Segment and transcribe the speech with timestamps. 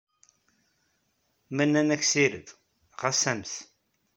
[1.55, 2.47] Ma nnan-ak ssired,
[2.99, 3.53] xas ames.